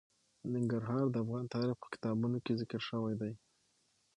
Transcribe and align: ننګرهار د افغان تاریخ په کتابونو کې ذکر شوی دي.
ننګرهار 0.53 1.05
د 1.11 1.15
افغان 1.23 1.45
تاریخ 1.53 1.75
په 1.81 1.87
کتابونو 1.93 2.37
کې 2.45 2.57
ذکر 2.61 2.81
شوی 2.89 3.13
دي. 3.21 3.33